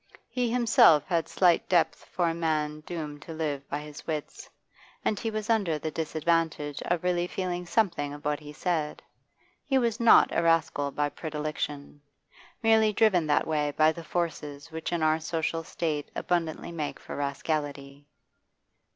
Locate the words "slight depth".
1.29-2.05